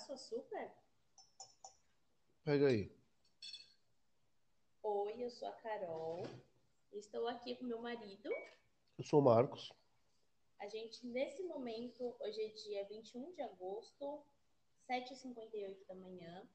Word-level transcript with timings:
seu 0.00 0.14
açúcar? 0.14 0.72
Pega 2.42 2.68
aí. 2.68 2.90
Oi, 4.82 5.22
eu 5.22 5.30
sou 5.30 5.46
a 5.48 5.52
Carol. 5.52 6.22
Estou 6.92 7.28
aqui 7.28 7.54
com 7.56 7.64
meu 7.64 7.80
marido. 7.80 8.30
Eu 8.96 9.04
sou 9.04 9.20
o 9.20 9.24
Marcos. 9.24 9.70
A 10.58 10.66
gente, 10.68 11.06
nesse 11.06 11.42
momento, 11.42 12.16
hoje 12.18 12.42
é 12.42 12.48
dia 12.48 12.84
21 12.86 13.32
de 13.32 13.42
agosto, 13.42 14.24
7h58 14.88 15.86
da 15.86 15.94
manhã. 15.94 16.48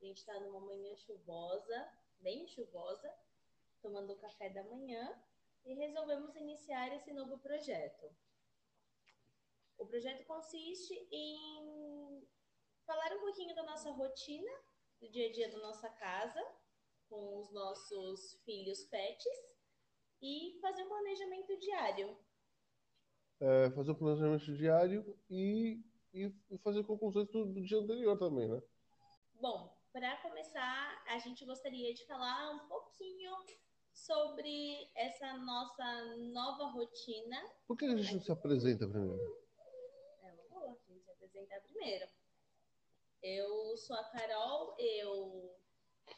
A 0.00 0.04
gente 0.04 0.18
está 0.18 0.38
numa 0.40 0.60
manhã 0.60 0.94
chuvosa, 0.96 1.92
bem 2.20 2.46
chuvosa, 2.48 3.12
tomando 3.80 4.12
o 4.12 4.18
café 4.18 4.50
da 4.50 4.64
manhã 4.64 5.16
e 5.64 5.74
resolvemos 5.74 6.34
iniciar 6.36 6.94
esse 6.94 7.12
novo 7.12 7.38
projeto. 7.38 8.10
O 9.76 9.86
projeto 9.86 10.24
consiste 10.26 10.94
em 11.12 12.26
falar 12.88 13.14
um 13.14 13.20
pouquinho 13.20 13.54
da 13.54 13.62
nossa 13.64 13.90
rotina, 13.90 14.50
do 14.98 15.10
dia 15.10 15.28
a 15.28 15.32
dia 15.32 15.50
da 15.50 15.58
nossa 15.58 15.90
casa, 15.90 16.42
com 17.06 17.38
os 17.38 17.52
nossos 17.52 18.40
filhos 18.46 18.82
pets 18.84 19.26
e 20.22 20.58
fazer 20.62 20.84
um 20.84 20.88
planejamento 20.88 21.54
diário. 21.58 22.16
É, 23.40 23.70
fazer 23.72 23.90
o 23.90 23.94
planejamento 23.94 24.56
diário 24.56 25.18
e, 25.28 25.84
e, 26.14 26.32
e 26.50 26.58
fazer 26.58 26.82
conclusões 26.84 27.28
do, 27.28 27.44
do 27.44 27.62
dia 27.62 27.78
anterior 27.78 28.18
também, 28.18 28.48
né? 28.48 28.62
Bom, 29.34 29.70
para 29.92 30.16
começar, 30.22 31.04
a 31.08 31.18
gente 31.18 31.44
gostaria 31.44 31.92
de 31.92 32.06
falar 32.06 32.50
um 32.52 32.68
pouquinho 32.68 33.32
sobre 33.92 34.90
essa 34.94 35.36
nossa 35.36 36.16
nova 36.16 36.64
rotina. 36.68 37.36
Por 37.66 37.76
que 37.76 37.84
a 37.84 37.96
gente 37.96 38.14
não 38.14 38.22
se 38.22 38.32
apresenta 38.32 38.88
primeiro? 38.88 39.46
É 40.22 40.32
uma 40.32 40.48
boa, 40.48 40.72
a 40.72 40.90
gente 40.90 41.04
se 41.04 41.10
apresentar 41.10 41.60
primeiro. 41.60 42.17
Eu 43.22 43.76
sou 43.76 43.96
a 43.96 44.04
Carol, 44.04 44.76
eu 44.78 45.54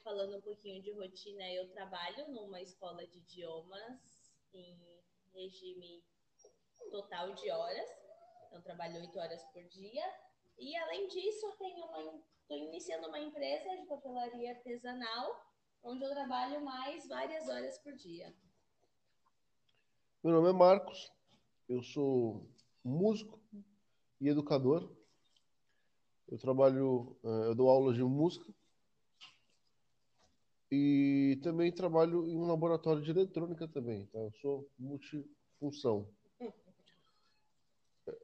falando 0.05 0.37
um 0.37 0.41
pouquinho 0.41 0.83
de 0.83 0.93
rotina, 0.93 1.51
eu 1.51 1.71
trabalho 1.71 2.29
numa 2.29 2.61
escola 2.61 3.07
de 3.07 3.19
idiomas 3.19 4.33
em 4.53 5.03
regime 5.33 6.05
total 6.91 7.33
de 7.35 7.51
horas. 7.51 7.89
Então, 8.47 8.63
trabalho 8.63 9.01
oito 9.01 9.19
horas 9.19 9.43
por 9.53 9.63
dia. 9.65 10.05
E, 10.59 10.77
além 10.77 11.09
disso, 11.09 11.47
eu 11.47 11.53
tenho 11.53 11.87
uma, 11.87 12.23
estou 12.43 12.57
iniciando 12.57 13.09
uma 13.09 13.21
empresa 13.21 13.77
de 13.77 13.87
papelaria 13.87 14.51
artesanal, 14.51 15.45
onde 15.83 16.05
eu 16.05 16.11
trabalho 16.11 16.63
mais 16.65 17.07
várias 17.09 17.49
horas 17.49 17.79
por 17.79 17.95
dia. 17.95 18.35
Meu 20.23 20.35
nome 20.35 20.51
é 20.51 20.53
Marcos, 20.53 21.11
eu 21.69 21.83
sou 21.83 22.47
músico 22.85 23.41
e 24.21 24.29
educador. 24.29 25.00
Eu 26.31 26.39
trabalho, 26.39 27.17
eh, 27.25 27.49
eu 27.49 27.55
dou 27.57 27.69
aulas 27.69 27.97
de 27.97 28.05
música 28.05 28.55
e 30.71 31.41
também 31.43 31.73
trabalho 31.73 32.29
em 32.29 32.37
um 32.37 32.47
laboratório 32.47 33.03
de 33.03 33.11
eletrônica 33.11 33.67
também, 33.67 34.07
tá? 34.07 34.19
Eu 34.21 34.33
sou 34.41 34.71
multifunção. 34.79 36.09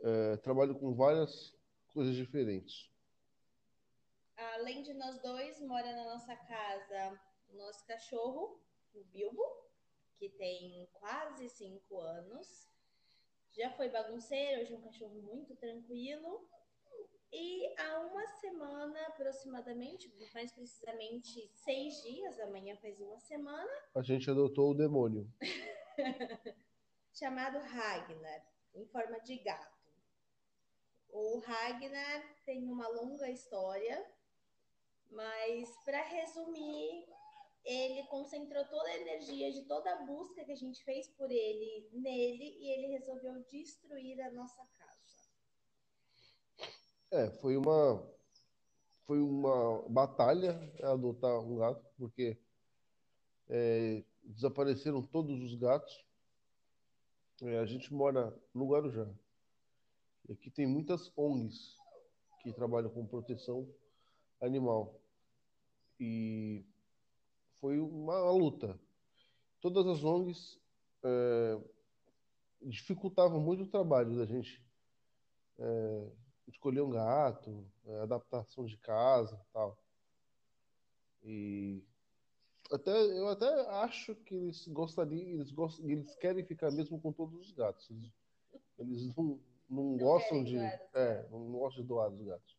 É, 0.03 0.37
trabalho 0.39 0.79
com 0.79 0.95
várias 0.95 1.53
coisas 1.89 2.15
diferentes. 2.15 2.89
Além 4.37 4.83
de 4.83 4.95
nós 4.95 5.21
dois, 5.21 5.61
mora 5.61 5.93
na 5.93 6.05
nossa 6.05 6.37
casa 6.37 7.21
o 7.49 7.57
nosso 7.57 7.85
cachorro, 7.87 8.61
o 8.95 9.03
Bilbo, 9.05 9.43
que 10.19 10.29
tem 10.29 10.89
quase 10.93 11.49
cinco 11.49 12.01
anos. 12.01 12.69
Já 13.53 13.71
foi 13.73 13.89
bagunceiro, 13.89 14.63
hoje 14.63 14.73
é 14.73 14.77
um 14.77 14.83
cachorro 14.83 15.15
muito 15.23 15.57
tranquilo. 15.57 16.49
E 17.33 17.75
há 17.81 18.01
uma 18.01 18.27
semana, 18.41 19.01
aproximadamente, 19.09 20.13
mais 20.33 20.53
precisamente 20.53 21.51
seis 21.55 22.03
dias, 22.03 22.39
amanhã 22.41 22.77
faz 22.77 23.01
uma 23.01 23.19
semana, 23.19 23.71
A 23.95 24.03
gente 24.03 24.31
adotou 24.31 24.71
o 24.71 24.75
demônio. 24.75 25.29
chamado 27.17 27.59
Ragnar, 27.59 28.47
em 28.75 28.87
forma 28.87 29.19
de 29.21 29.39
gato. 29.39 29.75
O 31.09 31.39
Ragnar 31.39 32.37
tem 32.45 32.69
uma 32.69 32.87
longa 32.89 33.31
história, 33.31 34.07
mas 35.11 35.75
para 35.85 36.03
resumir, 36.03 37.07
ele 37.65 38.07
concentrou 38.09 38.65
toda 38.67 38.89
a 38.91 38.99
energia 38.99 39.51
de 39.51 39.63
toda 39.63 39.91
a 39.93 40.05
busca 40.05 40.45
que 40.45 40.53
a 40.53 40.57
gente 40.57 40.85
fez 40.85 41.09
por 41.09 41.31
ele 41.31 41.89
nele 41.93 42.59
e 42.61 42.71
ele 42.71 42.99
resolveu 42.99 43.43
destruir 43.51 44.21
a 44.21 44.31
nossa 44.31 44.63
casa. 44.79 44.86
É, 47.11 47.31
foi 47.31 47.57
uma 47.57 48.03
foi 49.07 49.21
uma 49.21 49.89
batalha 49.89 50.59
adotar 50.83 51.39
um 51.39 51.57
gato, 51.59 51.87
porque 51.97 52.37
é, 53.49 54.03
desapareceram 54.25 55.01
todos 55.01 55.41
os 55.41 55.55
gatos. 55.55 56.05
É, 57.43 57.59
a 57.59 57.67
gente 57.67 57.95
mora 57.95 58.37
no 58.53 58.67
Guarujá. 58.67 59.07
E 60.29 60.33
aqui 60.33 60.51
tem 60.51 60.67
muitas 60.67 61.13
ONGs 61.17 61.77
que 62.43 62.53
trabalham 62.53 62.91
com 62.91 63.07
proteção 63.07 63.73
animal. 64.41 65.01
E 66.01 66.65
foi 67.61 67.79
uma 67.79 68.29
luta. 68.33 68.77
Todas 69.61 69.87
as 69.87 70.03
ONGs 70.03 70.59
é, 71.05 71.61
dificultavam 72.63 73.41
muito 73.41 73.63
o 73.63 73.71
trabalho 73.71 74.17
da 74.17 74.27
gente 74.27 74.61
é, 75.59 76.11
escolher 76.49 76.83
um 76.83 76.91
gato, 76.91 77.67
é, 77.87 78.01
adaptação 78.01 78.65
de 78.65 78.77
casa 78.79 79.35
e 79.35 79.53
tal. 79.53 79.79
E 81.23 81.85
até, 82.73 82.91
eu 82.91 83.29
até 83.29 83.47
acho 83.83 84.15
que 84.15 84.35
eles 84.35 84.67
gostariam, 84.69 85.29
eles, 85.29 85.53
gost, 85.53 85.81
eles 85.83 86.15
querem 86.17 86.45
ficar 86.45 86.71
mesmo 86.71 87.01
com 87.01 87.13
todos 87.13 87.41
os 87.41 87.53
gatos. 87.53 87.89
Eles, 87.91 88.13
eles 88.79 89.17
não, 89.17 89.41
não, 89.69 89.97
gostam 89.97 90.43
querem 90.43 90.45
de. 90.45 90.57
É, 90.57 91.27
não 91.31 91.53
gostam 91.53 91.83
de 91.83 91.89
doar 91.89 92.11
os 92.11 92.23
gatos. 92.23 92.57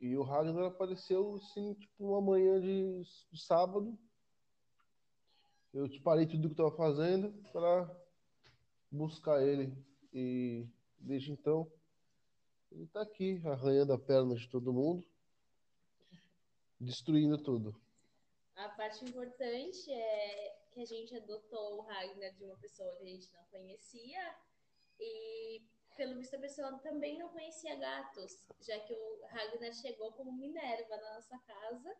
E 0.00 0.16
o 0.16 0.22
Ragnar 0.22 0.64
apareceu 0.64 1.36
assim, 1.36 1.74
tipo, 1.74 2.08
uma 2.08 2.20
manhã 2.20 2.60
de, 2.60 3.02
de 3.30 3.40
sábado. 3.40 3.96
Eu 5.72 5.88
te 5.88 6.00
parei 6.00 6.26
tudo 6.26 6.52
que 6.52 6.60
eu 6.60 6.66
estava 6.68 6.76
fazendo 6.76 7.32
para 7.52 7.88
buscar 8.90 9.40
ele. 9.42 9.72
E 10.12 10.66
desde 10.98 11.32
então, 11.32 11.70
ele 12.74 12.84
está 12.84 13.02
aqui, 13.02 13.40
arranhando 13.44 13.92
a 13.92 13.98
perna 13.98 14.34
de 14.34 14.48
todo 14.48 14.72
mundo, 14.72 15.04
destruindo 16.80 17.36
tudo. 17.38 17.74
A 18.56 18.68
parte 18.70 19.04
importante 19.04 19.92
é 19.92 20.56
que 20.70 20.80
a 20.80 20.84
gente 20.84 21.14
adotou 21.14 21.78
o 21.78 21.80
Ragnar 21.82 22.32
de 22.32 22.44
uma 22.44 22.56
pessoa 22.56 22.94
que 22.96 23.02
a 23.02 23.06
gente 23.06 23.32
não 23.32 23.44
conhecia 23.50 24.36
e, 24.98 25.62
pelo 25.96 26.16
visto, 26.16 26.36
a 26.36 26.38
pessoa 26.38 26.78
também 26.78 27.18
não 27.18 27.28
conhecia 27.28 27.76
gatos, 27.76 28.42
já 28.60 28.78
que 28.80 28.94
o 28.94 29.26
Ragnar 29.26 29.72
chegou 29.74 30.12
como 30.12 30.32
Minerva 30.32 30.96
na 30.96 31.14
nossa 31.14 31.38
casa. 31.38 31.96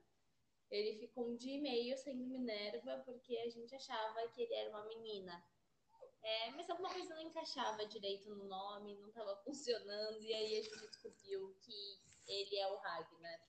Ele 0.71 0.99
ficou 0.99 1.29
um 1.29 1.37
dia 1.37 1.57
e 1.59 1.61
meio 1.61 1.99
sendo 1.99 2.25
Minerva 2.25 3.03
porque 3.05 3.37
a 3.39 3.51
gente 3.51 3.75
achava 3.75 4.27
que 4.29 4.43
ele 4.43 4.55
era 4.55 4.71
uma 4.71 4.87
menina. 4.87 5.45
É, 6.23 6.51
mas 6.53 6.71
alguma 6.71 6.91
coisa 6.91 7.15
não 7.15 7.23
encaixava 7.23 7.85
direito 7.87 8.31
no 8.31 8.45
nome, 8.45 8.97
não 8.97 9.09
estava 9.09 9.37
funcionando, 9.45 10.23
e 10.23 10.33
aí 10.33 10.59
a 10.59 10.63
gente 10.63 10.87
descobriu 10.87 11.57
que 11.61 12.01
ele 12.27 12.57
é 12.57 12.69
o 12.69 12.77
Ragnar. 12.77 13.41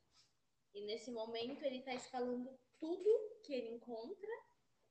E 0.73 0.81
nesse 0.85 1.11
momento 1.11 1.63
ele 1.63 1.79
está 1.79 1.93
escalando 1.93 2.49
tudo 2.79 3.41
que 3.43 3.53
ele 3.53 3.75
encontra, 3.75 4.29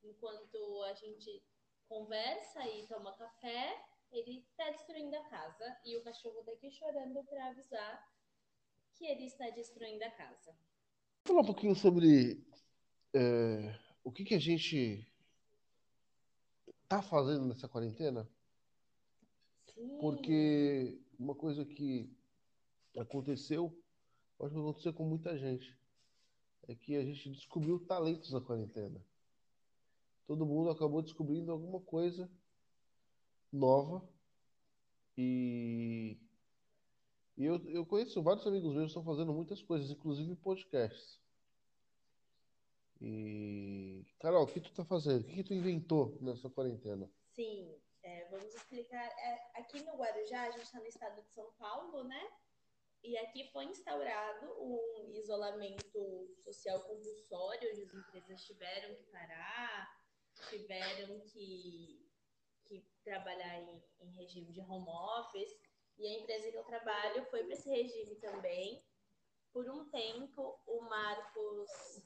enquanto 0.04 0.82
a 0.84 0.94
gente 0.94 1.42
conversa 1.88 2.66
e 2.68 2.86
toma 2.86 3.16
café, 3.16 3.84
ele 4.12 4.38
está 4.38 4.70
destruindo 4.70 5.16
a 5.16 5.24
casa 5.24 5.80
e 5.84 5.96
o 5.96 6.04
cachorro 6.04 6.42
tá 6.44 6.52
aqui 6.52 6.70
chorando 6.70 7.24
para 7.24 7.46
avisar 7.46 8.08
que 8.94 9.06
ele 9.06 9.24
está 9.24 9.48
destruindo 9.50 10.04
a 10.04 10.10
casa. 10.10 10.56
Falar 11.26 11.40
um 11.40 11.46
pouquinho 11.46 11.74
sobre 11.74 12.46
é, 13.14 13.78
o 14.04 14.12
que, 14.12 14.24
que 14.24 14.34
a 14.34 14.38
gente 14.38 15.06
tá 16.92 17.00
fazendo 17.00 17.46
nessa 17.46 17.66
quarentena, 17.66 18.28
Sim. 19.74 19.96
porque 19.98 21.00
uma 21.18 21.34
coisa 21.34 21.64
que 21.64 22.14
aconteceu, 22.98 23.74
acho 24.38 24.52
que 24.52 24.60
aconteceu 24.60 24.92
com 24.92 25.04
muita 25.08 25.38
gente, 25.38 25.74
é 26.68 26.74
que 26.74 26.94
a 26.94 27.02
gente 27.02 27.30
descobriu 27.30 27.78
talentos 27.86 28.30
na 28.30 28.42
quarentena. 28.42 29.02
Todo 30.26 30.44
mundo 30.44 30.68
acabou 30.68 31.00
descobrindo 31.00 31.50
alguma 31.50 31.80
coisa 31.80 32.30
nova 33.50 34.06
e, 35.16 36.20
e 37.38 37.44
eu, 37.46 37.56
eu 37.70 37.86
conheço 37.86 38.22
vários 38.22 38.46
amigos 38.46 38.74
meus 38.74 38.92
que 38.92 38.98
estão 38.98 39.02
fazendo 39.04 39.32
muitas 39.32 39.62
coisas, 39.62 39.90
inclusive 39.90 40.36
podcasts. 40.36 41.21
E, 43.04 44.06
Carol, 44.20 44.44
o 44.44 44.46
que 44.46 44.60
tu 44.60 44.72
tá 44.72 44.84
fazendo? 44.84 45.22
O 45.22 45.28
que 45.28 45.42
tu 45.42 45.52
inventou 45.52 46.16
nessa 46.20 46.48
quarentena? 46.48 47.10
Sim, 47.34 47.76
é, 48.00 48.28
vamos 48.28 48.54
explicar. 48.54 49.04
É, 49.04 49.50
aqui 49.60 49.82
no 49.82 49.96
Guarujá, 49.96 50.44
a 50.44 50.50
gente 50.52 50.62
está 50.62 50.78
no 50.78 50.86
estado 50.86 51.20
de 51.20 51.28
São 51.30 51.50
Paulo, 51.58 52.04
né? 52.04 52.30
E 53.02 53.18
aqui 53.18 53.50
foi 53.50 53.64
instaurado 53.64 54.46
um 54.62 55.10
isolamento 55.16 56.32
social 56.36 56.80
compulsório, 56.82 57.72
onde 57.72 57.82
as 57.82 57.92
empresas 57.92 58.44
tiveram 58.44 58.94
que 58.94 59.02
parar, 59.06 60.00
tiveram 60.48 61.18
que, 61.22 62.08
que 62.68 62.86
trabalhar 63.02 63.62
em, 63.62 63.82
em 64.00 64.10
regime 64.12 64.52
de 64.52 64.60
home 64.60 64.88
office. 64.88 65.58
E 65.98 66.06
a 66.06 66.20
empresa 66.20 66.52
que 66.52 66.56
eu 66.56 66.64
trabalho 66.64 67.24
foi 67.24 67.42
para 67.42 67.54
esse 67.54 67.68
regime 67.68 68.14
também. 68.20 68.80
Por 69.52 69.68
um 69.68 69.90
tempo, 69.90 70.56
o 70.68 70.82
Marcos, 70.82 72.00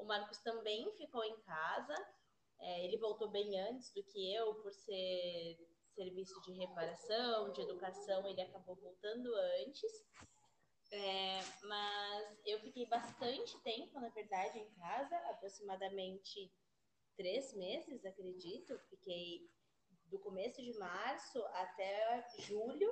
o 0.00 0.04
Marcos 0.04 0.38
também 0.38 0.90
ficou 0.96 1.24
em 1.24 1.40
casa. 1.42 1.94
É, 2.60 2.84
ele 2.84 2.98
voltou 2.98 3.30
bem 3.30 3.58
antes 3.60 3.92
do 3.94 4.02
que 4.04 4.34
eu, 4.34 4.54
por 4.56 4.72
ser 4.72 5.58
serviço 5.94 6.40
de 6.42 6.52
reparação, 6.52 7.52
de 7.52 7.62
educação, 7.62 8.26
ele 8.26 8.40
acabou 8.40 8.76
voltando 8.76 9.34
antes. 9.34 9.92
É, 10.92 11.40
mas 11.64 12.40
eu 12.44 12.60
fiquei 12.60 12.86
bastante 12.86 13.58
tempo, 13.62 14.00
na 14.00 14.08
verdade, 14.08 14.58
em 14.58 14.70
casa, 14.74 15.16
aproximadamente 15.30 16.52
três 17.16 17.54
meses, 17.54 18.04
acredito. 18.04 18.78
Fiquei 18.88 19.48
do 20.06 20.18
começo 20.18 20.60
de 20.60 20.76
março 20.78 21.40
até 21.52 22.26
julho. 22.40 22.90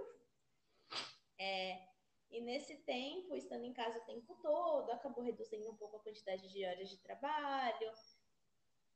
É, 1.39 1.89
e 2.31 2.41
nesse 2.41 2.77
tempo, 2.79 3.35
estando 3.35 3.65
em 3.65 3.73
casa 3.73 3.99
o 3.99 4.05
tempo 4.05 4.35
todo, 4.43 4.91
acabou 4.91 5.25
reduzindo 5.25 5.71
um 5.71 5.77
pouco 5.77 5.97
a 5.97 6.03
quantidade 6.03 6.47
de 6.49 6.65
horas 6.65 6.89
de 6.89 6.99
trabalho. 6.99 7.91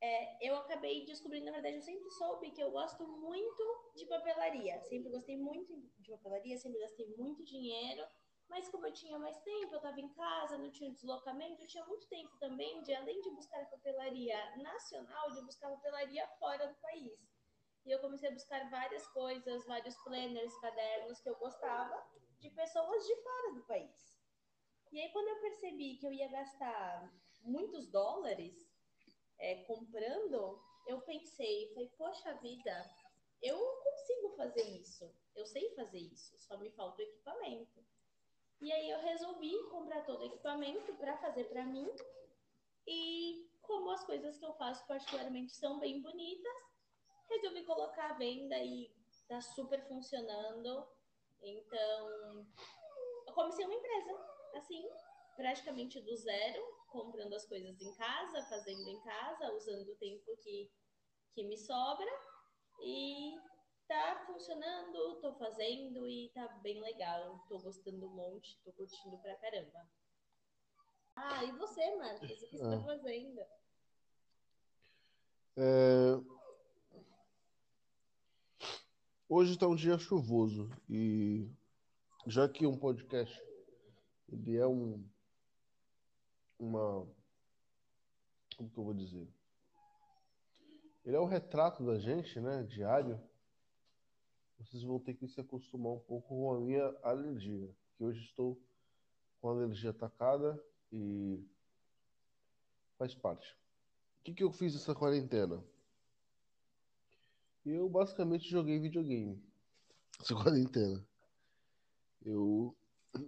É, 0.00 0.46
eu 0.46 0.56
acabei 0.56 1.04
descobrindo, 1.06 1.46
na 1.46 1.52
verdade, 1.52 1.76
eu 1.76 1.82
sempre 1.82 2.10
soube 2.10 2.50
que 2.50 2.62
eu 2.62 2.70
gosto 2.70 3.06
muito 3.06 3.92
de 3.96 4.04
papelaria. 4.06 4.80
Sempre 4.82 5.10
gostei 5.10 5.38
muito 5.38 5.74
de 5.98 6.10
papelaria, 6.10 6.58
sempre 6.58 6.80
gastei 6.80 7.06
muito 7.16 7.42
dinheiro. 7.44 8.04
Mas 8.48 8.68
como 8.68 8.86
eu 8.86 8.92
tinha 8.92 9.18
mais 9.18 9.38
tempo, 9.40 9.72
eu 9.72 9.78
estava 9.78 9.98
em 9.98 10.12
casa, 10.12 10.58
não 10.58 10.70
tinha 10.70 10.92
deslocamento, 10.92 11.62
eu 11.62 11.68
tinha 11.68 11.86
muito 11.86 12.06
tempo 12.08 12.36
também 12.38 12.82
de, 12.82 12.92
além 12.92 13.18
de 13.22 13.30
buscar 13.30 13.64
papelaria 13.70 14.56
nacional, 14.56 15.30
de 15.30 15.40
buscar 15.42 15.70
papelaria 15.70 16.28
fora 16.38 16.66
do 16.66 16.74
país. 16.74 17.18
E 17.86 17.90
eu 17.90 17.98
comecei 18.00 18.28
a 18.28 18.32
buscar 18.32 18.68
várias 18.68 19.06
coisas, 19.08 19.64
vários 19.64 19.96
planners, 20.04 20.54
cadernos 20.60 21.20
que 21.20 21.30
eu 21.30 21.36
gostava 21.36 22.04
de 22.42 22.50
pessoas 22.50 23.06
de 23.06 23.16
fora 23.22 23.54
do 23.54 23.62
país. 23.66 24.20
E 24.90 25.00
aí, 25.00 25.10
quando 25.12 25.28
eu 25.28 25.40
percebi 25.40 25.96
que 25.96 26.06
eu 26.06 26.12
ia 26.12 26.28
gastar 26.28 27.10
muitos 27.42 27.88
dólares 27.88 28.68
é, 29.38 29.64
comprando, 29.64 30.60
eu 30.86 31.00
pensei, 31.02 31.72
falei, 31.72 31.88
poxa 31.96 32.34
vida, 32.34 32.90
eu 33.40 33.58
consigo 33.58 34.36
fazer 34.36 34.68
isso, 34.80 35.14
eu 35.36 35.46
sei 35.46 35.74
fazer 35.76 35.98
isso, 35.98 36.36
só 36.40 36.58
me 36.58 36.70
falta 36.72 37.00
o 37.00 37.04
equipamento. 37.04 37.84
E 38.60 38.72
aí 38.72 38.90
eu 38.90 39.00
resolvi 39.00 39.52
comprar 39.70 40.04
todo 40.04 40.20
o 40.20 40.26
equipamento 40.26 40.94
para 40.96 41.16
fazer 41.18 41.44
para 41.44 41.64
mim. 41.64 41.88
E 42.86 43.48
como 43.62 43.90
as 43.90 44.04
coisas 44.04 44.36
que 44.38 44.44
eu 44.44 44.54
faço 44.54 44.86
particularmente 44.86 45.52
são 45.52 45.78
bem 45.78 46.02
bonitas, 46.02 46.52
resolvi 47.28 47.64
colocar 47.64 48.10
à 48.10 48.14
venda 48.14 48.58
e 48.58 48.92
tá 49.28 49.40
super 49.40 49.86
funcionando. 49.88 50.86
Então, 51.42 52.46
eu 53.26 53.32
comecei 53.34 53.64
uma 53.64 53.74
empresa, 53.74 54.12
assim, 54.54 54.88
praticamente 55.36 56.00
do 56.00 56.16
zero, 56.16 56.62
comprando 56.88 57.34
as 57.34 57.46
coisas 57.46 57.80
em 57.80 57.94
casa, 57.94 58.42
fazendo 58.48 58.88
em 58.88 59.00
casa, 59.02 59.52
usando 59.52 59.88
o 59.88 59.96
tempo 59.96 60.36
que, 60.42 60.70
que 61.34 61.44
me 61.44 61.56
sobra. 61.56 62.10
E 62.80 63.34
tá 63.88 64.24
funcionando, 64.26 65.20
tô 65.20 65.34
fazendo 65.34 66.08
e 66.08 66.30
tá 66.34 66.46
bem 66.62 66.80
legal. 66.80 67.44
Tô 67.48 67.58
gostando 67.58 68.06
um 68.06 68.14
monte, 68.14 68.58
tô 68.64 68.72
curtindo 68.72 69.18
pra 69.18 69.36
caramba. 69.36 69.88
Ah, 71.14 71.44
e 71.44 71.52
você, 71.52 71.94
Marcos? 71.96 72.22
O 72.22 72.48
que 72.48 72.56
você 72.56 72.58
tá 72.58 72.76
ah. 72.76 72.84
fazendo? 72.84 73.40
É... 75.56 76.01
Hoje 79.34 79.54
está 79.54 79.66
um 79.66 79.74
dia 79.74 79.98
chuvoso 79.98 80.68
e 80.90 81.48
já 82.26 82.46
que 82.46 82.66
um 82.66 82.76
podcast 82.76 83.34
ele 84.28 84.58
é 84.58 84.66
um 84.66 85.02
uma 86.58 87.08
como 88.58 88.68
que 88.68 88.78
eu 88.78 88.84
vou 88.84 88.92
dizer? 88.92 89.26
Ele 91.02 91.16
é 91.16 91.18
um 91.18 91.24
retrato 91.24 91.82
da 91.82 91.98
gente, 91.98 92.38
né, 92.40 92.62
diário. 92.64 93.18
Vocês 94.58 94.82
vão 94.82 95.00
ter 95.00 95.14
que 95.14 95.26
se 95.26 95.40
acostumar 95.40 95.94
um 95.94 96.00
pouco 96.00 96.28
com 96.28 96.52
a 96.52 96.60
minha 96.60 96.94
alergia, 97.02 97.74
que 97.96 98.04
hoje 98.04 98.22
estou 98.24 98.60
com 99.40 99.48
a 99.48 99.52
alergia 99.52 99.92
atacada 99.92 100.62
e 100.92 101.42
faz 102.98 103.14
parte. 103.14 103.56
O 104.20 104.24
que, 104.24 104.34
que 104.34 104.44
eu 104.44 104.52
fiz 104.52 104.76
essa 104.76 104.94
quarentena? 104.94 105.64
Eu 107.64 107.88
basicamente 107.88 108.48
joguei 108.48 108.78
videogame 108.78 109.40
essa 110.20 110.34
quarentena. 110.34 111.04
Eu 112.24 112.74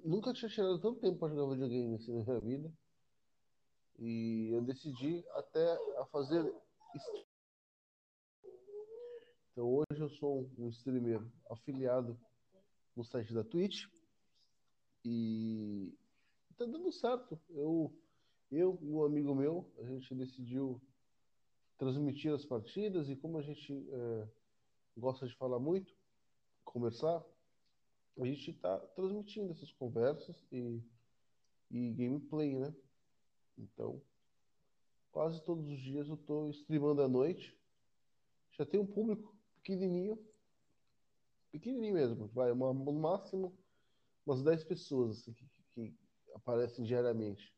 nunca 0.04 0.32
tinha 0.32 0.48
tirado 0.48 0.80
tanto 0.80 1.00
tempo 1.00 1.18
para 1.18 1.34
jogar 1.34 1.54
videogame 1.54 1.94
assim 1.94 2.12
na 2.12 2.24
minha 2.24 2.40
vida. 2.40 2.72
E 3.98 4.48
eu 4.52 4.60
decidi 4.62 5.24
até 5.32 5.72
a 5.98 6.06
fazer. 6.06 6.52
Então 9.52 9.68
hoje 9.68 10.00
eu 10.02 10.10
sou 10.10 10.50
um 10.58 10.68
streamer 10.68 11.24
afiliado 11.48 12.18
no 12.96 13.04
site 13.04 13.32
da 13.32 13.44
Twitch. 13.44 13.86
E 15.04 15.92
tá 16.56 16.64
dando 16.64 16.90
certo. 16.90 17.38
Eu, 17.50 17.92
eu 18.50 18.78
e 18.82 18.90
um 18.90 19.04
amigo 19.04 19.34
meu, 19.34 19.70
a 19.78 19.84
gente 19.84 20.14
decidiu 20.14 20.80
transmitir 21.84 22.32
as 22.32 22.46
partidas 22.46 23.10
e 23.10 23.16
como 23.16 23.36
a 23.36 23.42
gente 23.42 23.86
é, 23.92 24.28
gosta 24.96 25.26
de 25.26 25.34
falar 25.34 25.58
muito, 25.58 25.94
conversar, 26.64 27.22
a 28.18 28.24
gente 28.24 28.50
está 28.50 28.78
transmitindo 28.78 29.52
essas 29.52 29.70
conversas 29.72 30.42
e, 30.50 30.80
e 31.70 31.92
gameplay, 31.92 32.56
né? 32.56 32.74
Então, 33.58 34.00
quase 35.12 35.44
todos 35.44 35.68
os 35.68 35.78
dias 35.78 36.08
eu 36.08 36.14
estou 36.14 36.48
streamando 36.50 37.02
à 37.02 37.08
noite. 37.08 37.54
Já 38.52 38.64
tem 38.64 38.80
um 38.80 38.86
público 38.86 39.36
pequenininho, 39.56 40.18
pequenininho 41.52 41.94
mesmo, 41.94 42.28
vai, 42.28 42.50
uma, 42.50 42.72
no 42.72 42.92
máximo 42.92 43.54
umas 44.24 44.42
10 44.42 44.64
pessoas 44.64 45.18
assim, 45.18 45.34
que, 45.34 45.46
que 45.74 45.94
aparecem 46.34 46.82
diariamente. 46.82 47.54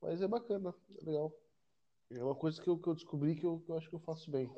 Mas 0.00 0.20
é 0.20 0.26
bacana, 0.26 0.74
é 1.00 1.04
legal. 1.04 1.43
É 2.10 2.22
uma 2.22 2.34
coisa 2.34 2.60
que 2.60 2.68
eu, 2.68 2.78
que 2.78 2.88
eu 2.88 2.94
descobri 2.94 3.34
que 3.34 3.46
eu, 3.46 3.60
que 3.60 3.70
eu 3.70 3.76
acho 3.76 3.88
que 3.88 3.94
eu 3.94 4.00
faço 4.00 4.30
bem. 4.30 4.50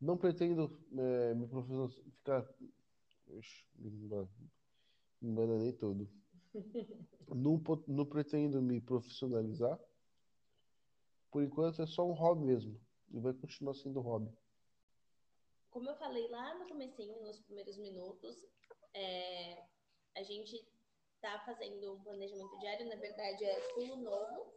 Não 0.00 0.16
pretendo 0.16 0.80
é, 0.96 1.34
me 1.34 1.46
professor 1.46 1.90
ficar. 1.90 2.48
Ixi, 3.28 3.66
me 3.78 5.30
enganei 5.30 5.72
todo. 5.72 6.08
não, 7.28 7.60
não 7.86 8.06
pretendo 8.06 8.62
me 8.62 8.80
profissionalizar. 8.80 9.78
Por 11.30 11.42
enquanto 11.42 11.82
é 11.82 11.86
só 11.86 12.06
um 12.06 12.12
hobby 12.12 12.44
mesmo. 12.44 12.80
E 13.10 13.18
vai 13.18 13.32
continuar 13.32 13.74
sendo 13.74 14.00
hobby. 14.00 14.32
Como 15.70 15.88
eu 15.88 15.96
falei 15.96 16.28
lá 16.28 16.58
no 16.58 16.66
comecinho, 16.66 17.22
nos 17.22 17.40
primeiros 17.40 17.76
minutos, 17.78 18.36
é, 18.94 19.62
a 20.16 20.22
gente 20.22 20.56
está 21.16 21.38
fazendo 21.40 21.94
um 21.94 22.02
planejamento 22.02 22.58
diário, 22.58 22.88
na 22.88 22.96
verdade 22.96 23.44
é 23.44 23.60
tudo 23.74 23.96
novo. 23.96 24.54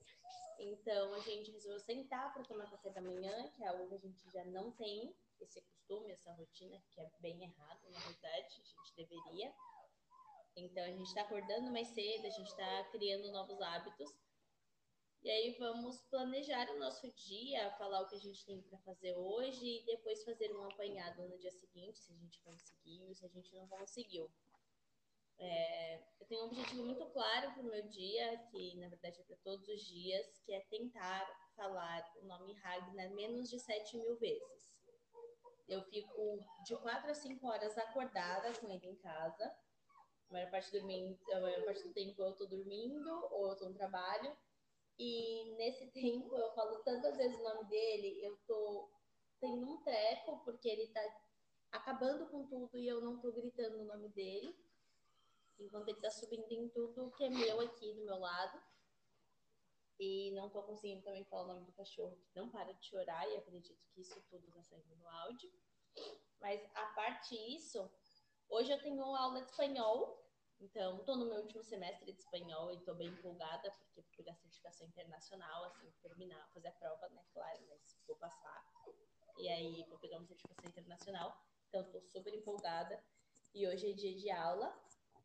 Então 0.64 1.12
a 1.16 1.20
gente 1.20 1.50
resolveu 1.50 1.80
sentar 1.80 2.32
para 2.32 2.44
tomar 2.44 2.70
café 2.70 2.92
da 2.92 3.02
manhã, 3.02 3.50
que 3.50 3.64
é 3.64 3.68
algo 3.68 3.90
que 3.90 3.96
a 3.96 3.98
gente 3.98 4.30
já 4.30 4.46
não 4.46 4.72
tem 4.74 5.12
esse 5.40 5.60
costume, 5.60 6.12
essa 6.12 6.32
rotina, 6.34 6.80
que 6.92 7.02
é 7.02 7.10
bem 7.20 7.42
errado, 7.42 7.90
na 7.90 8.00
verdade, 8.00 8.46
a 8.46 8.64
gente 8.64 8.96
deveria. 8.96 9.52
Então 10.56 10.84
a 10.84 10.92
gente 10.92 11.08
está 11.08 11.24
acordando 11.24 11.72
mais 11.72 11.88
cedo, 11.88 12.28
a 12.28 12.30
gente 12.30 12.48
está 12.48 12.84
criando 12.92 13.32
novos 13.32 13.60
hábitos. 13.60 14.12
E 15.24 15.32
aí 15.32 15.56
vamos 15.58 16.00
planejar 16.12 16.70
o 16.70 16.78
nosso 16.78 17.12
dia, 17.12 17.72
falar 17.78 18.02
o 18.02 18.08
que 18.08 18.16
a 18.16 18.20
gente 18.20 18.46
tem 18.46 18.62
para 18.62 18.78
fazer 18.80 19.16
hoje 19.16 19.66
e 19.66 19.86
depois 19.86 20.24
fazer 20.24 20.56
um 20.56 20.64
apanhado 20.66 21.28
no 21.28 21.40
dia 21.40 21.52
seguinte, 21.52 21.98
se 21.98 22.12
a 22.12 22.16
gente 22.16 22.40
conseguiu, 22.42 23.14
se 23.16 23.26
a 23.26 23.30
gente 23.30 23.56
não 23.56 23.68
conseguiu. 23.68 24.32
É, 25.44 25.96
eu 26.20 26.28
tenho 26.28 26.44
um 26.44 26.46
objetivo 26.46 26.84
muito 26.84 27.04
claro 27.08 27.52
para 27.52 27.64
o 27.64 27.66
meu 27.66 27.82
dia, 27.88 28.38
que 28.52 28.76
na 28.78 28.88
verdade 28.88 29.20
é 29.20 29.24
para 29.24 29.36
todos 29.38 29.68
os 29.68 29.82
dias, 29.82 30.40
que 30.46 30.54
é 30.54 30.62
tentar 30.70 31.28
falar 31.56 32.08
o 32.22 32.26
nome 32.28 32.54
Ragnar 32.54 33.10
menos 33.10 33.50
de 33.50 33.60
7 33.60 33.98
mil 33.98 34.16
vezes. 34.18 34.72
Eu 35.68 35.82
fico 35.86 36.46
de 36.64 36.76
4 36.78 37.10
a 37.10 37.16
5 37.16 37.48
horas 37.48 37.76
acordada 37.76 38.54
com 38.60 38.70
ele 38.70 38.86
em 38.86 38.96
casa. 38.98 39.46
A 40.30 40.34
maior 40.34 40.52
parte, 40.52 40.72
dormindo, 40.72 41.18
a 41.34 41.40
maior 41.40 41.66
parte 41.66 41.88
do 41.88 41.94
tempo 41.94 42.22
eu 42.22 42.32
estou 42.32 42.48
dormindo 42.48 43.10
ou 43.32 43.52
estou 43.52 43.70
no 43.70 43.76
trabalho. 43.76 44.38
E 45.00 45.56
nesse 45.56 45.88
tempo 45.92 46.36
eu 46.36 46.54
falo 46.54 46.84
tantas 46.84 47.18
vezes 47.18 47.40
o 47.40 47.44
nome 47.44 47.68
dele, 47.68 48.24
eu 48.24 48.38
tô 48.46 48.92
tendo 49.40 49.68
um 49.68 49.82
treco, 49.82 50.44
porque 50.46 50.70
ele 50.70 50.88
tá 50.90 51.02
acabando 51.72 52.30
com 52.30 52.46
tudo 52.46 52.78
e 52.78 52.88
eu 52.88 53.02
não 53.02 53.20
tô 53.20 53.32
gritando 53.32 53.82
o 53.82 53.86
nome 53.86 54.10
dele. 54.10 54.56
Enquanto 55.64 55.90
ele 55.90 56.00
tá 56.00 56.10
subindo 56.10 56.52
em 56.52 56.70
tudo 56.70 57.12
que 57.12 57.24
é 57.24 57.30
meu 57.30 57.62
aqui 57.62 57.94
do 57.94 58.04
meu 58.04 58.18
lado. 58.18 58.62
E 60.00 60.32
não 60.32 60.50
tô 60.50 60.64
conseguindo 60.64 61.04
também 61.04 61.24
falar 61.26 61.44
o 61.44 61.48
nome 61.48 61.66
do 61.66 61.72
cachorro, 61.74 62.18
que 62.18 62.36
não 62.36 62.50
para 62.50 62.74
de 62.74 62.84
chorar, 62.84 63.30
e 63.30 63.38
acredito 63.38 63.80
que 63.94 64.02
isso 64.02 64.20
tudo 64.30 64.50
tá 64.52 64.64
saindo 64.64 64.96
no 64.96 65.08
áudio. 65.08 65.52
Mas 66.40 66.60
a 66.74 66.86
parte 66.88 67.36
isso, 67.56 67.90
hoje 68.50 68.72
eu 68.72 68.82
tenho 68.82 69.04
aula 69.16 69.42
de 69.42 69.52
espanhol, 69.52 70.28
então 70.60 70.98
estou 70.98 71.16
no 71.16 71.26
meu 71.28 71.42
último 71.42 71.64
semestre 71.64 72.12
de 72.12 72.20
espanhol 72.20 72.72
e 72.72 72.78
estou 72.78 72.96
bem 72.96 73.10
empolgada, 73.10 73.72
porque 73.72 74.02
por 74.02 74.30
a 74.30 74.36
certificação 74.36 74.88
internacional, 74.88 75.66
assim, 75.66 75.92
terminar, 76.02 76.50
fazer 76.54 76.70
a 76.70 76.74
prova, 76.74 77.10
né, 77.10 77.24
claro, 77.34 77.60
mas 77.70 77.98
vou 78.08 78.16
passar. 78.16 78.66
E 79.38 79.50
aí 79.50 79.84
vou 79.90 80.00
pegar 80.00 80.18
uma 80.18 80.26
certificação 80.26 80.68
internacional, 80.68 81.36
então 81.68 81.82
estou 81.82 82.02
super 82.02 82.34
empolgada. 82.34 83.04
E 83.54 83.68
hoje 83.68 83.92
é 83.92 83.94
dia 83.94 84.16
de 84.16 84.32
aula, 84.32 84.74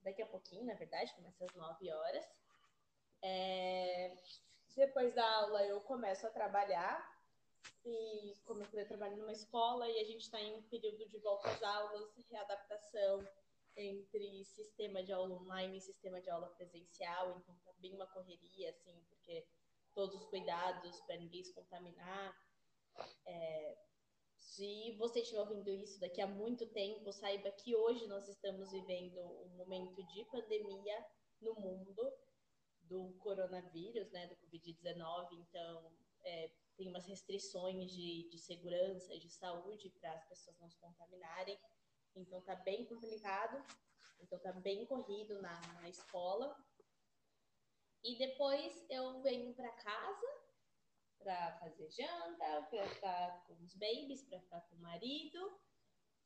daqui 0.06 0.22
a 0.22 0.26
pouquinho, 0.26 0.64
na 0.64 0.74
verdade, 0.74 1.12
começa 1.14 1.44
às 1.44 1.54
9 1.54 1.90
horas. 1.90 2.24
É... 3.22 4.16
Depois 4.76 5.12
da 5.14 5.28
aula 5.38 5.64
eu 5.64 5.80
começo 5.80 6.26
a 6.26 6.30
trabalhar, 6.30 6.96
e 7.84 8.36
como 8.44 8.62
eu 8.62 8.66
falei, 8.66 8.84
eu 8.84 8.88
trabalho 8.88 9.16
numa 9.16 9.32
escola 9.32 9.88
e 9.88 9.98
a 9.98 10.04
gente 10.04 10.22
está 10.22 10.40
em 10.40 10.62
período 10.62 11.08
de 11.08 11.18
volta 11.18 11.48
às 11.48 11.62
aulas, 11.62 12.14
readaptação 12.30 13.26
entre 13.76 14.44
sistema 14.44 15.02
de 15.02 15.12
aula 15.12 15.34
online 15.34 15.76
e 15.76 15.80
sistema 15.80 16.20
de 16.20 16.30
aula 16.30 16.48
presencial, 16.50 17.36
então 17.38 17.54
tá 17.64 17.72
bem 17.78 17.94
uma 17.94 18.06
correria, 18.06 18.70
assim, 18.70 19.02
porque 19.08 19.46
todos 19.94 20.14
os 20.14 20.26
cuidados 20.26 21.00
para 21.00 21.16
ninguém 21.16 21.42
se 21.42 21.52
contaminar. 21.52 22.36
É, 23.26 23.76
se 24.46 24.92
você 24.96 25.20
estiver 25.20 25.40
ouvindo 25.40 25.70
isso 25.74 25.98
daqui 25.98 26.20
a 26.20 26.26
muito 26.26 26.66
tempo, 26.68 27.12
saiba 27.12 27.50
que 27.50 27.74
hoje 27.74 28.06
nós 28.06 28.28
estamos 28.28 28.70
vivendo 28.70 29.18
um 29.20 29.48
momento 29.56 30.02
de 30.06 30.24
pandemia 30.26 31.04
no 31.40 31.54
mundo 31.54 32.12
do 32.82 33.12
coronavírus, 33.18 34.10
né, 34.12 34.28
do 34.28 34.36
Covid-19, 34.36 35.28
então 35.32 35.92
é, 36.24 36.50
tem 36.76 36.88
umas 36.88 37.04
restrições 37.06 37.90
de, 37.90 38.28
de 38.30 38.38
segurança, 38.38 39.18
de 39.18 39.28
saúde 39.30 39.90
para 40.00 40.12
as 40.12 40.28
pessoas 40.28 40.56
não 40.60 40.70
se 40.70 40.78
contaminarem. 40.78 41.58
Então 42.14 42.40
tá 42.42 42.54
bem 42.54 42.86
complicado. 42.86 43.62
Então 44.20 44.38
tá 44.38 44.52
bem 44.52 44.86
corrido 44.86 45.42
na, 45.42 45.60
na 45.74 45.88
escola. 45.88 46.56
E 48.04 48.16
depois 48.16 48.86
eu 48.88 49.20
venho 49.22 49.52
para 49.54 49.70
casa 49.72 50.45
para 51.26 51.58
fazer 51.58 51.90
janta, 51.90 52.62
para 52.70 52.88
ficar 52.88 53.44
com 53.48 53.54
os 53.64 53.74
babies, 53.74 54.22
para 54.22 54.40
ficar 54.40 54.60
com 54.60 54.76
o 54.76 54.80
marido. 54.80 55.60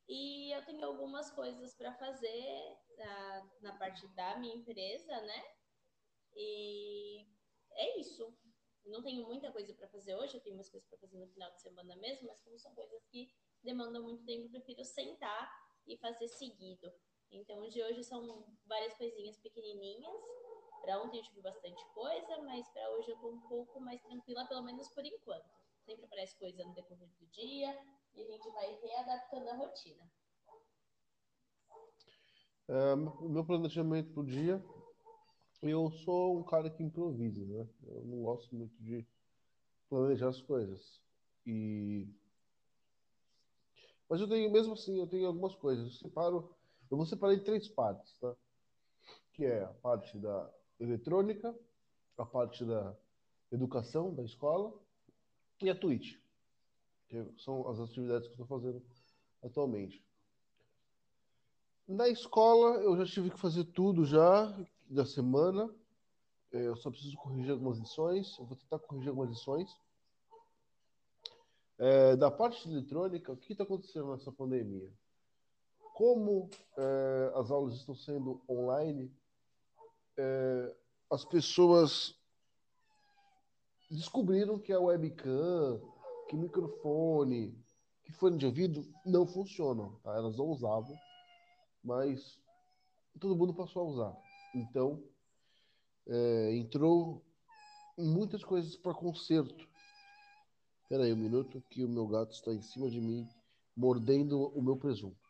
E 0.07 0.53
eu 0.53 0.63
tenho 0.67 0.85
algumas 0.85 1.31
coisas 1.31 1.75
para 1.75 1.95
fazer 1.95 2.77
na, 2.99 3.51
na 3.63 3.79
parte 3.79 4.07
da 4.09 4.37
minha 4.37 4.57
empresa, 4.57 5.19
né? 5.23 5.45
E 6.37 7.27
é 7.73 7.99
isso 7.99 8.37
não 8.87 9.03
tenho 9.03 9.27
muita 9.27 9.51
coisa 9.53 9.73
para 9.75 9.89
fazer 9.89 10.15
hoje, 10.17 10.35
eu 10.35 10.41
tenho 10.41 10.57
umas 10.57 10.69
coisas 10.69 10.89
para 10.89 10.99
fazer 10.99 11.19
no 11.19 11.29
final 11.29 11.51
de 11.53 11.61
semana 11.61 11.97
mesmo, 11.97 12.27
mas 12.27 12.41
como 12.41 12.59
são 12.59 12.75
coisas 12.75 13.07
que 13.07 13.33
demandam 13.63 14.03
muito 14.03 14.25
tempo, 14.25 14.45
eu 14.47 14.51
prefiro 14.51 14.85
sentar 14.85 15.51
e 15.87 15.97
fazer 15.99 16.29
seguido. 16.29 16.93
Então, 17.31 17.69
de 17.69 17.83
hoje 17.83 18.03
são 18.03 18.45
várias 18.67 18.95
coisinhas 18.95 19.39
pequenininhas. 19.39 20.15
Para 20.83 21.01
ontem 21.03 21.19
eu 21.19 21.25
tive 21.25 21.41
bastante 21.43 21.85
coisa, 21.95 22.43
mas 22.43 22.69
para 22.69 22.91
hoje 22.91 23.11
eu 23.11 23.17
tô 23.19 23.29
um 23.29 23.41
pouco 23.41 23.81
mais 23.81 24.01
tranquila, 24.03 24.47
pelo 24.47 24.63
menos 24.63 24.89
por 24.89 25.05
enquanto. 25.05 25.49
Sempre 25.85 26.05
aparece 26.05 26.37
coisa 26.37 26.65
no 26.65 26.75
decorrer 26.75 27.09
do 27.19 27.27
dia 27.27 27.79
e 28.15 28.23
a 28.23 28.27
gente 28.27 28.51
vai 28.51 28.73
readaptando 28.83 29.51
a 29.51 29.55
rotina. 29.55 30.11
É, 32.69 32.97
meu 32.97 33.45
planejamento 33.45 34.13
para 34.13 34.21
o 34.23 34.27
dia 34.27 34.63
eu 35.63 35.91
sou 35.91 36.39
um 36.39 36.43
cara 36.43 36.71
que 36.71 36.83
improvisa, 36.83 37.45
né? 37.45 37.69
Eu 37.87 38.05
não 38.05 38.23
gosto 38.23 38.55
muito 38.55 38.75
de 38.83 39.07
planejar 39.89 40.29
as 40.29 40.41
coisas. 40.41 41.01
E 41.47 42.09
mas 44.09 44.21
eu 44.21 44.29
tenho 44.29 44.51
mesmo 44.51 44.73
assim, 44.73 44.99
eu 44.99 45.07
tenho 45.07 45.27
algumas 45.27 45.55
coisas. 45.55 45.85
Eu 45.85 45.93
separo, 45.93 46.57
eu 46.91 46.97
vou 46.97 47.07
separar 47.07 47.35
em 47.35 47.45
três 47.45 47.69
partes, 47.69 48.19
tá? 48.19 48.35
Que 49.33 49.45
é 49.45 49.63
a 49.63 49.73
parte 49.75 50.19
da 50.19 50.51
eletrônica, 50.81 51.55
a 52.17 52.25
parte 52.25 52.65
da 52.65 52.97
educação 53.53 54.15
da 54.15 54.25
escola 54.25 54.73
e 55.63 55.69
a 55.69 55.75
Twitch, 55.75 56.17
que 57.09 57.25
são 57.39 57.69
as 57.69 57.79
atividades 57.79 58.27
que 58.27 58.33
eu 58.33 58.45
estou 58.45 58.47
fazendo 58.47 58.83
atualmente. 59.43 60.03
Na 61.87 62.09
escola 62.09 62.81
eu 62.83 62.97
já 62.97 63.05
tive 63.05 63.31
que 63.31 63.39
fazer 63.39 63.65
tudo 63.65 64.05
já 64.05 64.47
da 64.89 65.05
semana. 65.05 65.69
É, 66.53 66.67
eu 66.67 66.77
só 66.77 66.91
preciso 66.91 67.17
corrigir 67.17 67.51
algumas 67.51 67.79
lições. 67.79 68.39
Eu 68.39 68.47
vou 68.47 68.57
tentar 68.57 68.79
corrigir 68.79 69.09
algumas 69.09 69.31
lições. 69.31 69.77
É, 71.79 72.15
da 72.15 72.31
parte 72.31 72.69
eletrônica, 72.69 73.33
o 73.33 73.37
que 73.37 73.53
está 73.53 73.65
acontecendo 73.65 74.13
nessa 74.13 74.31
pandemia? 74.31 74.89
Como 75.95 76.49
é, 76.77 77.33
as 77.35 77.51
aulas 77.51 77.75
estão 77.75 77.95
sendo 77.95 78.41
online, 78.49 79.13
é, 80.19 80.77
as 81.11 81.25
pessoas 81.25 82.15
descobriram 83.91 84.59
que 84.59 84.73
a 84.73 84.81
webcam, 84.81 85.81
que 86.29 86.37
microfone, 86.37 87.59
que 88.05 88.13
fone 88.13 88.39
de 88.39 88.47
ouvido 88.47 88.87
não 89.05 89.27
funcionam. 89.27 89.99
Tá? 90.03 90.15
Elas 90.15 90.37
não 90.37 90.47
usavam, 90.47 90.97
mas 91.83 92.39
todo 93.19 93.37
mundo 93.37 93.55
passou 93.55 93.83
a 93.83 93.87
usar. 93.87 94.17
Então, 94.55 95.03
é, 96.07 96.57
entrou 96.57 97.25
muitas 97.97 98.45
coisas 98.45 98.77
para 98.77 98.95
conserto. 98.95 99.69
Espera 100.83 101.05
aí 101.05 101.13
um 101.13 101.17
minuto 101.17 101.63
que 101.71 101.85
o 101.85 101.89
meu 101.89 102.07
gato 102.07 102.33
está 102.33 102.53
em 102.53 102.63
cima 102.63 102.91
de 102.91 103.01
mim, 103.01 103.29
mordendo 103.77 104.49
o 104.49 104.63
meu 104.63 104.77
presunto. 104.77 105.30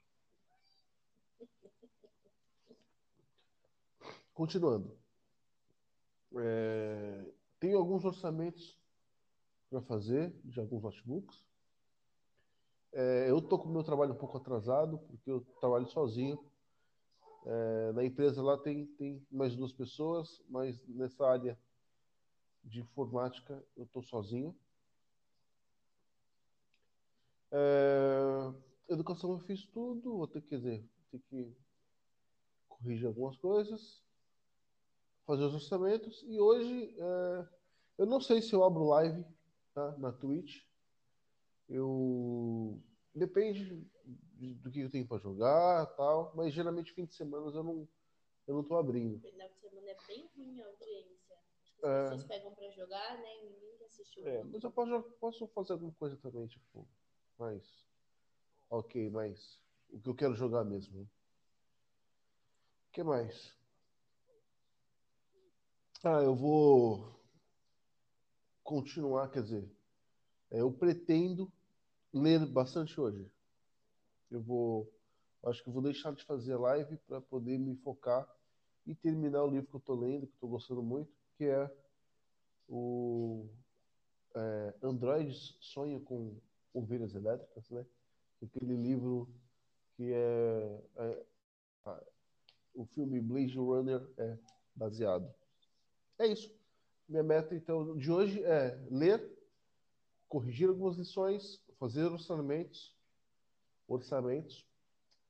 Continuando. 4.34 4.96
É, 6.37 7.32
tenho 7.58 7.78
alguns 7.78 8.04
orçamentos 8.04 8.78
para 9.68 9.80
fazer 9.82 10.32
de 10.44 10.58
alguns 10.60 10.82
notebooks. 10.82 11.44
É, 12.92 13.30
eu 13.30 13.38
estou 13.38 13.58
com 13.58 13.68
o 13.68 13.72
meu 13.72 13.84
trabalho 13.84 14.12
um 14.12 14.18
pouco 14.18 14.37
atrasado, 14.37 14.99
porque 14.99 15.30
eu 15.30 15.40
trabalho 15.60 15.87
sozinho 15.87 16.38
é, 17.46 17.92
na 17.92 18.04
empresa 18.04 18.42
lá 18.42 18.58
tem, 18.58 18.87
tem 18.87 19.26
mais 19.30 19.56
duas 19.56 19.72
pessoas, 19.72 20.42
mas 20.49 20.87
nessa 20.87 21.26
área 21.26 21.58
de 22.62 22.80
informática 22.80 23.64
eu 23.76 23.84
estou 23.84 24.02
sozinho. 24.02 24.54
É, 27.50 28.52
educação 28.88 29.32
eu 29.32 29.38
fiz 29.38 29.64
tudo, 29.66 30.18
vou 30.18 30.28
ter, 30.28 30.42
quer 30.42 30.56
dizer, 30.56 30.84
ter 31.10 31.18
que 31.30 31.56
corrigir 32.68 33.06
algumas 33.06 33.37
coisas, 33.38 34.02
fazer 35.30 35.44
os 35.44 35.54
orçamentos 35.54 36.25
e 36.26 36.40
hoje 36.40 36.92
é, 36.99 37.49
eu 37.99 38.06
não 38.06 38.20
sei 38.20 38.42
se 38.42 38.52
eu 38.52 38.64
abro 38.64 38.82
live 38.88 39.25
tá, 39.72 39.96
na 39.96 40.10
Twitch. 40.10 40.64
Eu 41.68 42.82
depende 43.14 43.88
do 44.04 44.70
que 44.72 44.80
eu 44.80 44.90
tenho 44.90 45.06
para 45.06 45.22
jogar 45.22 45.87
tal, 45.94 46.32
mas 46.34 46.52
geralmente 46.52 46.92
fim 46.92 47.04
de 47.04 47.14
semana 47.14 47.46
eu 47.46 47.62
não, 47.62 47.88
eu 48.49 48.54
não 48.56 48.64
tô 48.64 48.76
abrindo. 48.76 49.20
Final 49.20 49.49
de 49.49 49.54
semana 49.60 49.90
é 49.90 49.96
bem 50.08 50.28
ruim 50.37 50.60
a 50.60 50.66
audiência. 50.66 51.37
Acho 51.62 51.76
que 51.76 51.87
as 51.87 51.92
é... 51.92 52.02
pessoas 52.02 52.25
pegam 52.25 52.52
para 52.52 52.70
jogar, 52.70 53.18
né? 53.18 53.37
E 53.37 53.50
ninguém 53.50 53.70
o 53.76 54.28
É, 54.28 54.42
mas 54.42 54.64
eu 54.64 54.72
posso, 54.72 55.02
posso 55.20 55.46
fazer 55.49 55.75
alguma 55.75 55.92
coisa 55.92 56.16
também, 56.16 56.49
tipo, 56.49 56.88
mas. 57.38 57.87
Ok, 58.68 59.08
mas 59.10 59.60
o 59.92 60.00
que 60.00 60.08
eu 60.08 60.14
quero 60.16 60.34
jogar 60.34 60.64
mesmo. 60.64 61.02
O 61.02 61.08
que 62.92 63.04
mais? 63.04 63.60
Ah, 66.02 66.23
eu 66.23 66.35
vou 66.35 67.14
continuar, 68.64 69.28
quer 69.30 69.42
dizer, 69.42 69.71
é, 70.50 70.61
eu 70.61 70.73
pretendo 70.73 71.52
ler 72.12 72.47
bastante 72.47 73.00
hoje 73.00 73.30
eu 74.30 74.40
vou. 74.40 74.90
Acho 75.45 75.64
que 75.64 75.71
vou 75.71 75.83
deixar 75.83 76.12
de 76.12 76.25
fazer 76.25 76.54
live 76.57 76.97
para 76.99 77.21
poder 77.21 77.59
me 77.59 77.75
focar 77.76 78.28
e 78.87 78.95
terminar 78.95 79.42
o 79.45 79.50
livro 79.50 79.66
que 79.69 79.75
eu 79.75 79.80
estou 79.80 79.99
lendo, 79.99 80.26
que 80.26 80.35
estou 80.35 80.50
gostando 80.50 80.83
muito, 80.83 81.11
que 81.37 81.45
é 81.45 81.71
o 82.69 83.49
é, 84.35 84.75
Androids 84.83 85.57
Sonha 85.61 85.99
com 86.00 86.37
Ovelhas 86.75 87.14
Elétricas, 87.14 87.71
né? 87.71 87.85
Aquele 88.42 88.76
livro 88.76 89.28
que 89.97 90.12
é, 90.12 90.83
é 90.97 91.25
o 92.75 92.85
filme 92.85 93.21
Blade 93.21 93.57
Runner 93.57 94.07
é 94.19 94.38
baseado. 94.75 95.33
É 96.20 96.26
isso. 96.26 96.54
Minha 97.08 97.22
meta, 97.22 97.54
então, 97.54 97.96
de 97.96 98.12
hoje 98.12 98.44
é 98.44 98.78
ler, 98.90 99.26
corrigir 100.28 100.68
algumas 100.68 100.96
lições, 100.98 101.58
fazer 101.78 102.04
orçamentos 102.04 102.94
orçamentos 103.88 104.64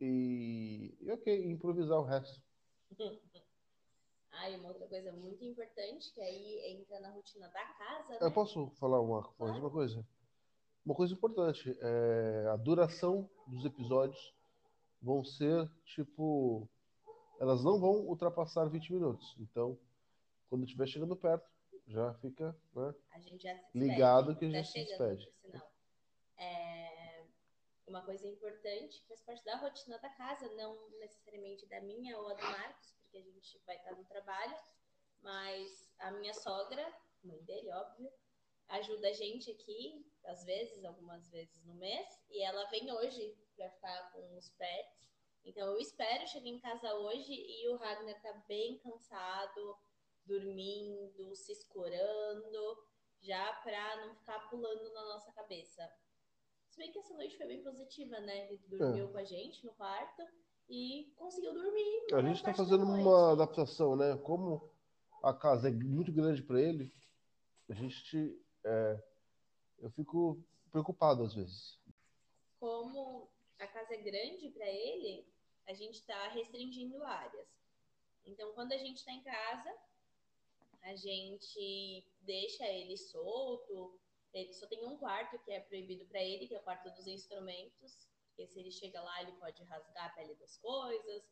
e, 0.01 0.93
e 1.01 1.13
ok, 1.13 1.51
improvisar 1.51 1.99
o 1.99 2.05
resto. 2.05 2.43
Ah, 4.33 4.51
e 4.51 4.57
uma 4.57 4.69
outra 4.69 4.87
coisa 4.89 5.13
muito 5.13 5.45
importante, 5.45 6.13
que 6.13 6.21
aí 6.21 6.77
entra 6.77 6.99
na 6.99 7.11
rotina 7.11 7.49
da 7.49 7.65
casa, 7.65 8.09
né? 8.11 8.19
Eu 8.21 8.33
posso 8.33 8.69
falar 8.81 9.01
uma, 9.01 9.33
mais 9.39 9.57
uma 9.57 9.71
coisa? 9.71 10.05
Uma 10.85 10.95
coisa 10.95 11.15
importante, 11.15 11.77
é, 11.81 12.49
a 12.53 12.57
duração 12.57 13.31
dos 13.47 13.65
episódios 13.65 14.35
vão 15.01 15.25
ser, 15.25 15.71
tipo, 15.85 16.69
elas 17.39 17.63
não 17.63 17.79
vão 17.79 18.07
ultrapassar 18.07 18.67
20 18.67 18.93
minutos. 18.93 19.37
Então, 19.39 19.79
quando 20.51 20.65
estiver 20.65 20.87
chegando 20.89 21.17
perto, 21.17 21.49
já 21.87 22.13
fica, 22.15 22.55
né? 22.75 22.95
Já. 23.39 23.55
Ligado 23.75 24.37
que 24.37 24.45
a 24.47 24.49
Tá 24.51 24.57
gente 24.63 24.69
se 24.73 24.85
despede. 24.85 25.33
É, 26.37 27.25
Uma 27.87 28.05
coisa 28.05 28.27
importante 28.27 29.03
faz 29.07 29.21
parte 29.23 29.45
da 29.45 29.57
rotina 29.57 29.99
da 29.99 30.09
casa, 30.11 30.49
não 30.55 30.91
necessariamente 30.99 31.67
da 31.67 31.81
minha 31.81 32.19
ou 32.19 32.37
do 32.37 32.43
Marcos, 32.43 32.95
porque 33.03 33.19
a 33.19 33.23
gente 33.23 33.63
vai 33.67 33.77
estar 33.77 33.93
no 33.97 34.05
trabalho, 34.05 34.57
mas 35.23 35.89
a 35.99 36.11
minha 36.13 36.33
sogra, 36.35 36.85
mãe 37.23 37.43
dele, 37.45 37.71
óbvio, 37.73 38.11
ajuda 38.69 39.09
a 39.09 39.13
gente 39.13 39.51
aqui, 39.51 40.07
às 40.25 40.45
vezes, 40.45 40.85
algumas 40.85 41.29
vezes 41.31 41.65
no 41.65 41.75
mês, 41.75 42.07
e 42.31 42.43
ela 42.45 42.65
vem 42.71 42.91
hoje 42.93 43.37
para 43.57 43.69
ficar 43.71 44.13
com 44.13 44.37
os 44.37 44.49
pets. 44.51 45.11
Então 45.45 45.67
eu 45.73 45.79
espero 45.79 46.27
chegar 46.29 46.49
em 46.49 46.61
casa 46.61 46.95
hoje 46.95 47.33
e 47.33 47.69
o 47.71 47.77
Ragnar 47.77 48.21
tá 48.23 48.33
bem 48.47 48.79
cansado, 48.79 49.77
dormindo, 50.27 51.35
se 51.35 51.53
escorando, 51.53 52.79
já 53.21 53.53
pra 53.63 54.07
não 54.07 54.15
ficar 54.15 54.39
pulando 54.49 54.93
na 54.93 55.05
nossa 55.07 55.33
cabeça. 55.33 55.89
Se 56.69 56.79
bem 56.79 56.93
que 56.93 56.99
essa 56.99 57.15
noite 57.15 57.37
foi 57.37 57.47
bem 57.47 57.63
positiva, 57.63 58.21
né? 58.21 58.47
Ele 58.47 58.59
dormiu 58.69 59.09
com 59.09 59.19
a 59.19 59.25
gente 59.25 59.65
no 59.65 59.73
quarto 59.75 60.23
e 60.69 61.13
conseguiu 61.17 61.53
dormir. 61.53 62.15
A 62.15 62.23
gente 62.23 62.37
está 62.37 62.55
fazendo 62.55 62.85
uma 62.85 63.33
adaptação, 63.33 63.97
né? 63.97 64.17
Como 64.19 64.71
a 65.23 65.35
casa 65.35 65.69
é 65.69 65.73
muito 65.73 66.13
grande 66.13 66.43
para 66.43 66.61
ele, 66.61 66.95
a 67.69 67.75
gente, 67.75 68.41
é, 68.65 69.03
eu 69.81 69.91
fico 69.91 70.43
preocupado 70.71 71.25
às 71.25 71.35
vezes. 71.35 71.79
como 72.59 73.29
a 73.59 73.67
casa 73.67 73.95
é 73.95 73.99
grande 73.99 74.49
para 74.51 74.67
ele, 74.67 75.27
a 75.67 75.73
gente 75.75 75.95
está 75.95 76.29
restringindo 76.29 77.03
áreas. 77.05 77.49
Então, 78.25 78.53
quando 78.53 78.73
a 78.73 78.79
gente 78.79 78.97
está 78.97 79.13
em 79.13 79.23
casa, 79.23 79.75
a 80.83 80.95
gente 80.97 82.07
deixa 82.21 82.67
ele 82.67 82.97
solto. 82.97 83.99
Ele 84.33 84.53
só 84.53 84.67
tem 84.67 84.85
um 84.87 84.97
quarto 84.99 85.39
que 85.45 85.53
é 85.53 85.61
proibido 85.61 86.07
para 86.07 86.23
ele, 86.23 86.47
que 86.47 86.55
é 86.55 86.59
o 86.59 86.63
quarto 86.63 86.91
dos 86.91 87.07
instrumentos. 87.07 88.09
Porque 88.29 88.47
se 88.47 88.61
ele 88.61 88.71
chega 88.71 89.03
lá, 89.03 89.23
ele 89.23 89.33
pode 89.33 89.63
rasgar 89.65 90.07
a 90.07 90.15
pele 90.15 90.35
das 90.37 90.57
coisas, 90.59 91.25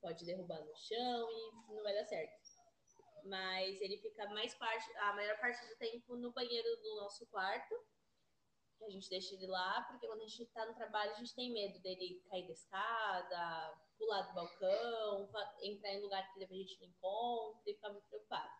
pode 0.00 0.24
derrubar 0.24 0.64
no 0.64 0.76
chão 0.76 1.30
e 1.30 1.74
não 1.74 1.82
vai 1.82 1.94
dar 1.94 2.04
certo. 2.04 2.34
Mas 3.24 3.80
ele 3.80 3.98
fica 3.98 4.28
mais 4.30 4.54
parte, 4.54 4.90
a 4.96 5.12
maior 5.14 5.38
parte 5.40 5.66
do 5.68 5.76
tempo 5.76 6.16
no 6.16 6.32
banheiro 6.32 6.68
do 6.82 6.96
nosso 6.96 7.26
quarto 7.26 7.74
que 8.80 8.84
a 8.86 8.90
gente 8.90 9.10
deixa 9.10 9.34
ele 9.34 9.46
lá, 9.46 9.82
porque 9.82 10.06
quando 10.06 10.22
a 10.22 10.26
gente 10.26 10.46
tá 10.46 10.64
no 10.64 10.74
trabalho, 10.74 11.12
a 11.12 11.16
gente 11.16 11.34
tem 11.34 11.52
medo 11.52 11.78
dele 11.80 12.24
cair 12.30 12.46
da 12.46 12.52
escada, 12.52 13.78
pular 13.98 14.22
do 14.22 14.34
balcão, 14.34 15.30
entrar 15.62 15.92
em 15.92 16.00
lugar 16.00 16.32
que 16.32 16.42
a 16.42 16.46
gente 16.46 16.80
não 16.80 16.88
encontra 16.88 17.70
e 17.70 17.74
ficar 17.74 17.90
muito 17.90 18.08
preocupado. 18.08 18.59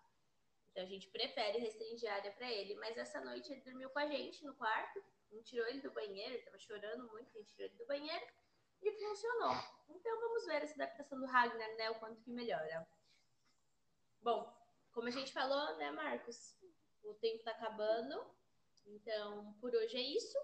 Então 0.70 0.84
a 0.84 0.86
gente 0.86 1.08
prefere 1.08 1.58
restringir 1.58 2.10
a 2.10 2.14
área 2.14 2.32
pra 2.32 2.50
ele, 2.50 2.74
mas 2.76 2.96
essa 2.96 3.20
noite 3.20 3.52
ele 3.52 3.60
dormiu 3.62 3.90
com 3.90 3.98
a 3.98 4.06
gente 4.06 4.44
no 4.44 4.54
quarto, 4.54 5.02
a 5.30 5.34
gente 5.34 5.46
tirou 5.46 5.66
ele 5.66 5.80
do 5.80 5.90
banheiro, 5.92 6.34
ele 6.34 6.42
tava 6.42 6.58
chorando 6.58 7.08
muito, 7.08 7.28
a 7.34 7.38
gente 7.38 7.52
tirou 7.52 7.68
ele 7.68 7.78
do 7.78 7.86
banheiro 7.86 8.26
e 8.82 8.92
funcionou. 8.92 9.54
Então 9.88 10.20
vamos 10.20 10.46
ver 10.46 10.62
essa 10.62 10.74
adaptação 10.74 11.18
do 11.18 11.26
Ragnar, 11.26 11.76
né, 11.76 11.90
o 11.90 11.98
quanto 11.98 12.20
que 12.22 12.30
melhora. 12.30 12.86
Bom, 14.22 14.52
como 14.92 15.08
a 15.08 15.10
gente 15.10 15.32
falou, 15.32 15.76
né, 15.76 15.90
Marcos, 15.90 16.56
o 17.02 17.14
tempo 17.14 17.42
tá 17.42 17.50
acabando, 17.50 18.24
então 18.86 19.52
por 19.60 19.74
hoje 19.74 19.96
é 19.96 20.02
isso. 20.02 20.38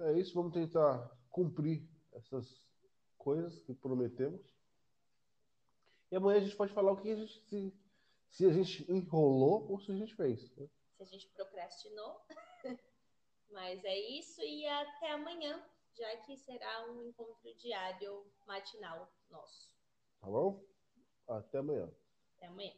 É 0.00 0.12
isso, 0.12 0.34
vamos 0.34 0.52
tentar 0.52 1.10
cumprir 1.30 1.88
essas 2.12 2.60
coisas 3.16 3.58
que 3.60 3.74
prometemos. 3.74 4.54
E 6.10 6.16
amanhã 6.16 6.38
a 6.38 6.42
gente 6.42 6.56
pode 6.56 6.72
falar 6.72 6.92
o 6.92 6.96
que 6.96 7.10
a 7.10 7.16
gente 7.16 7.40
se, 7.48 7.72
se 8.30 8.46
a 8.46 8.52
gente 8.52 8.90
enrolou 8.90 9.70
ou 9.70 9.80
se 9.80 9.92
a 9.92 9.96
gente 9.96 10.14
fez. 10.14 10.50
né? 10.56 10.68
se 10.96 11.02
a 11.02 11.06
gente 11.06 11.28
procrastinou. 11.28 12.20
Mas 13.50 13.84
é 13.84 13.98
isso 13.98 14.40
e 14.42 14.66
até 14.66 15.10
amanhã, 15.10 15.60
já 15.92 16.16
que 16.18 16.36
será 16.36 16.88
um 16.88 17.02
encontro 17.02 17.52
diário 17.56 18.24
matinal 18.46 19.10
nosso. 19.28 19.74
Tá 20.20 20.28
bom? 20.28 20.64
Até 21.26 21.58
amanhã. 21.58 21.90
Até 22.36 22.46
amanhã. 22.46 22.72